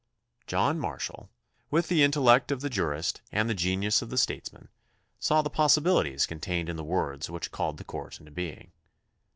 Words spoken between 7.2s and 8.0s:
which called the